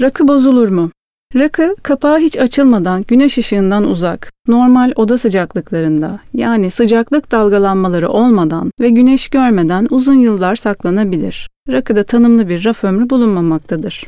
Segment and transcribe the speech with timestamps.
[0.00, 0.90] Rakı bozulur mu?
[1.34, 8.88] Rakı kapağı hiç açılmadan güneş ışığından uzak, normal oda sıcaklıklarında yani sıcaklık dalgalanmaları olmadan ve
[8.88, 11.50] güneş görmeden uzun yıllar saklanabilir.
[11.68, 14.06] Rakıda tanımlı bir raf ömrü bulunmamaktadır.